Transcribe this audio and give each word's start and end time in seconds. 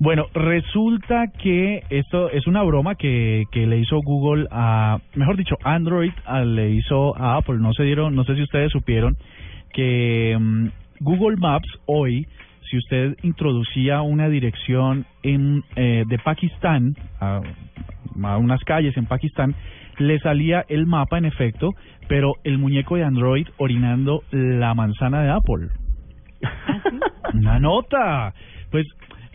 Bueno, 0.00 0.26
resulta 0.32 1.26
que 1.42 1.82
esto 1.90 2.30
es 2.30 2.46
una 2.46 2.62
broma 2.62 2.94
que, 2.94 3.44
que 3.50 3.66
le 3.66 3.78
hizo 3.78 3.98
Google 4.00 4.46
a, 4.50 4.98
mejor 5.16 5.36
dicho, 5.36 5.56
Android 5.64 6.12
a- 6.24 6.44
le 6.44 6.70
hizo 6.70 7.16
a 7.16 7.36
Apple. 7.36 7.56
No 7.58 7.72
se 7.72 7.82
dieron, 7.82 8.14
no 8.14 8.22
sé 8.24 8.36
si 8.36 8.42
ustedes 8.42 8.70
supieron 8.70 9.16
que 9.72 10.36
mm, 10.38 10.66
Google 11.00 11.36
Maps 11.36 11.68
hoy, 11.86 12.26
si 12.70 12.76
usted 12.78 13.16
introducía 13.22 14.02
una 14.02 14.28
dirección 14.28 15.04
en 15.24 15.64
eh, 15.74 16.04
de 16.06 16.18
Pakistán 16.20 16.94
a, 17.20 17.40
a 18.22 18.36
unas 18.38 18.60
calles 18.64 18.96
en 18.96 19.06
Pakistán, 19.06 19.54
le 19.98 20.20
salía 20.20 20.64
el 20.68 20.86
mapa 20.86 21.18
en 21.18 21.24
efecto, 21.24 21.72
pero 22.06 22.34
el 22.44 22.58
muñeco 22.58 22.94
de 22.94 23.02
Android 23.04 23.48
orinando 23.56 24.22
la 24.30 24.74
manzana 24.74 25.22
de 25.22 25.30
Apple. 25.30 25.68
Una 27.34 27.58
nota. 27.58 28.32
Pues 28.70 28.86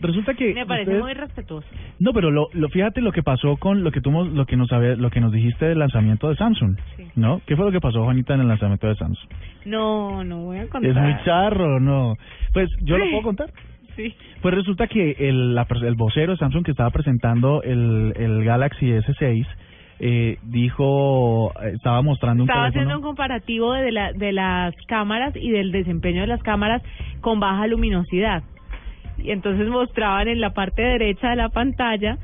resulta 0.06 0.34
que 0.34 0.54
Me 0.54 0.66
parece 0.66 0.90
ustedes- 0.90 1.02
muy 1.02 1.14
respetuoso. 1.14 1.66
no, 1.98 2.12
pero 2.12 2.30
lo, 2.30 2.48
lo 2.52 2.68
fíjate 2.68 3.00
lo 3.00 3.12
que 3.12 3.22
pasó 3.22 3.56
con 3.56 3.84
lo 3.84 3.90
que 3.90 4.00
tú 4.00 4.10
lo 4.10 4.46
que 4.46 4.56
nos 4.56 4.70
lo 4.70 5.10
que 5.10 5.20
nos 5.20 5.32
dijiste 5.32 5.66
del 5.66 5.78
lanzamiento 5.78 6.28
de 6.28 6.36
Samsung, 6.36 6.76
Sí. 6.96 7.04
¿no? 7.16 7.40
¿Qué 7.46 7.56
fue 7.56 7.64
lo 7.66 7.72
que 7.72 7.80
pasó 7.80 8.04
Juanita 8.04 8.34
en 8.34 8.40
el 8.40 8.48
lanzamiento 8.48 8.86
de 8.88 8.94
Samsung? 8.96 9.30
No, 9.66 10.24
no 10.24 10.38
voy 10.44 10.58
a 10.58 10.68
contar. 10.68 10.90
Es 10.90 10.96
muy 10.96 11.14
charro, 11.24 11.80
¿no? 11.80 12.14
Pues 12.52 12.68
yo 12.82 12.98
lo 12.98 13.04
puedo 13.10 13.22
contar. 13.22 13.50
Sí. 13.96 14.12
Pues 14.42 14.54
resulta 14.54 14.88
que 14.88 15.12
el, 15.20 15.54
la 15.54 15.66
el 15.82 15.94
vocero 15.94 16.32
de 16.32 16.38
Samsung 16.38 16.64
que 16.64 16.72
estaba 16.72 16.90
presentando 16.90 17.62
el, 17.62 18.12
el 18.16 18.42
Galaxy 18.44 18.86
S6 18.86 19.46
eh, 20.00 20.38
dijo, 20.42 21.52
estaba 21.72 22.02
mostrando 22.02 22.42
un 22.42 22.48
Estaba 22.50 22.66
teléfono. 22.70 22.80
haciendo 22.90 22.98
un 22.98 23.02
comparativo 23.14 23.72
de, 23.74 23.92
la, 23.92 24.12
de 24.12 24.32
las 24.32 24.74
cámaras 24.88 25.34
y 25.36 25.50
del 25.50 25.70
desempeño 25.70 26.22
de 26.22 26.26
las 26.26 26.42
cámaras 26.42 26.82
con 27.20 27.38
baja 27.38 27.66
luminosidad. 27.68 28.42
Y 29.24 29.30
entonces 29.30 29.66
mostraban 29.68 30.28
en 30.28 30.40
la 30.40 30.50
parte 30.50 30.82
derecha 30.82 31.30
de 31.30 31.36
la 31.36 31.48
pantalla 31.48 32.18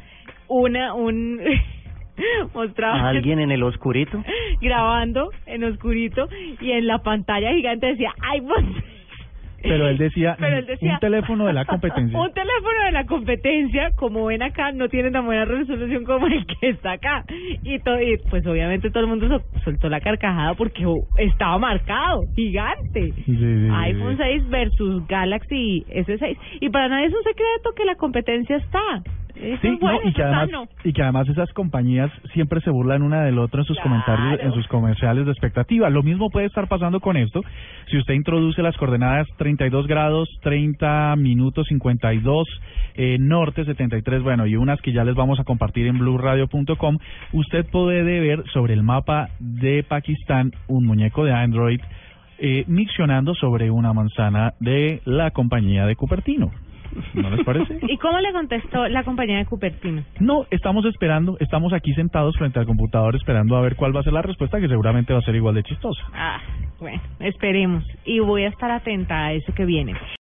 una 0.49 0.95
un 0.95 1.41
mostraban 2.55 3.01
¿A 3.01 3.09
alguien 3.09 3.41
en 3.41 3.51
el 3.51 3.63
oscurito? 3.63 4.23
grabando 4.61 5.31
en 5.47 5.65
oscurito 5.65 6.29
y 6.61 6.73
en 6.73 6.87
la 6.87 6.99
pantalla 6.99 7.53
gigante 7.53 7.87
decía 7.87 8.15
iPhone 8.33 8.85
Pero 9.63 9.89
él 9.89 9.99
decía, 9.99 10.37
Pero 10.41 10.59
él 10.59 10.67
decía, 10.67 10.95
un 10.95 10.99
teléfono 11.01 11.47
de 11.47 11.53
la 11.53 11.65
competencia. 11.67 12.19
un 12.19 12.33
teléfono 12.33 12.85
de 12.87 12.93
la 12.93 13.05
competencia, 13.07 13.91
como 13.97 14.27
ven 14.27 14.43
acá, 14.43 14.73
no 14.73 14.89
tiene 14.89 15.11
tan 15.11 15.27
buena 15.27 15.45
resolución 15.45 16.05
como 16.05 16.27
el 16.27 16.47
que 16.47 16.71
está 16.71 16.93
acá. 16.93 17.25
Y, 17.63 17.79
to- 17.81 18.01
y, 18.01 18.17
pues 18.31 18.47
obviamente 18.47 18.91
todo 18.91 19.03
el 19.05 19.09
mundo 19.09 19.29
sol- 19.29 19.45
soltó 19.65 19.89
la 19.89 20.01
carcajada 20.01 20.55
porque 20.55 20.85
estaba 21.17 21.59
marcado, 21.59 22.23
gigante. 22.35 23.13
Sí, 23.15 23.25
sí, 23.25 23.37
sí, 23.37 23.69
iPhone 23.73 24.17
sí. 24.17 24.23
6 24.23 24.49
versus 24.51 25.07
Galaxy 25.07 25.85
S6. 25.91 26.37
Y 26.61 26.69
para 26.71 26.89
nadie 26.89 27.07
es 27.07 27.13
un 27.15 27.23
secreto 27.23 27.71
que 27.77 27.85
la 27.85 27.95
competencia 27.97 28.57
está. 28.57 29.03
Eso 29.43 29.59
Sí, 29.63 29.69
es 29.69 29.81
bueno, 29.81 30.01
no, 30.05 30.09
y 30.09 30.13
que 30.13 30.23
además 30.23 30.51
sano. 30.51 30.69
y 30.85 30.93
que 30.93 31.03
además 31.03 31.29
esas 31.29 31.51
compañías 31.53 32.11
siempre 32.35 32.61
se 32.61 32.71
burlan 32.71 33.03
una 33.03 33.23
del 33.23 33.39
otro 33.39 33.61
en 33.61 33.67
sus 33.67 33.77
Claro. 33.79 33.91
comentarios, 33.91 34.41
en 34.43 34.53
sus 34.53 34.67
comerciales 34.69 35.25
de 35.25 35.33
expectativa. 35.33 35.89
Lo 35.91 36.03
mismo 36.03 36.29
puede 36.31 36.47
estar 36.47 36.69
pasando 36.69 37.01
con 37.01 37.17
esto. 37.17 37.41
Si 37.91 37.97
usted 37.97 38.15
introduce 38.15 38.63
las 38.63 38.77
coordenadas 38.77 39.27
32 39.39 39.87
grados, 39.87 40.29
30 40.43 41.17
minutos 41.17 41.67
52, 41.69 42.47
eh, 42.97 43.17
norte 43.19 43.65
73, 43.65 44.23
bueno, 44.23 44.47
y 44.47 44.57
unas 44.57 44.81
que 44.83 44.93
ya 44.93 45.05
les 45.05 45.15
vamos 45.15 45.41
a 45.41 45.45
compartir 45.45 45.87
en 45.87 45.99
blueradio.com, 45.99 46.99
usted 47.33 47.65
puede 47.71 48.03
ver 48.21 48.45
sobre 48.53 48.75
el 48.75 48.83
mapa 48.83 49.29
de 49.39 49.83
Pakistán 49.85 50.53
un 50.69 50.85
muñeco 50.87 51.25
de 51.25 51.33
Android 51.33 51.81
eh, 52.43 52.65
miccionando 52.69 53.35
sobre 53.35 53.71
una 53.71 53.93
manzana 53.93 54.55
de 54.61 55.01
la 55.05 55.31
compañía 55.31 55.87
de 55.87 55.97
Cupertino. 55.97 56.51
¿No 57.15 57.31
les 57.31 57.45
parece? 57.45 57.79
¿Y 57.89 57.97
cómo 57.99 58.19
le 58.21 58.33
contestó 58.33 58.89
la 58.89 59.05
compañía 59.05 59.39
de 59.39 59.47
Cupertino? 59.47 60.03
No, 60.21 60.47
estamos 60.51 60.85
esperando, 60.85 61.37
estamos 61.41 61.73
aquí 61.73 61.93
sentados 61.95 62.37
frente 62.37 62.59
al 62.59 62.67
computador 62.67 63.17
esperando 63.17 63.57
a 63.57 63.61
ver 63.61 63.77
cuál 63.77 63.95
va 63.95 64.01
a 64.01 64.03
ser 64.03 64.13
la 64.13 64.23
respuesta, 64.23 64.61
que 64.61 64.69
seguramente 64.69 65.13
va 65.13 65.21
a 65.21 65.23
ser 65.23 65.35
igual 65.35 65.55
de 65.55 65.63
chistosa. 65.63 66.03
Ah, 66.15 66.41
bueno, 66.79 67.01
esperemos. 67.21 67.85
Y 68.05 68.21
voy 68.21 68.45
a 68.45 68.49
estar 68.49 68.71
atenta 68.71 69.27
a 69.27 69.33
eso 69.33 69.53
que 69.55 69.65
viene. 69.65 69.95